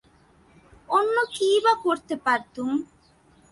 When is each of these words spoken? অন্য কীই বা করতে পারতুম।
অন্য 0.89 1.15
কীই 1.33 1.57
বা 1.65 1.73
করতে 1.83 2.15
পারতুম। 2.25 2.69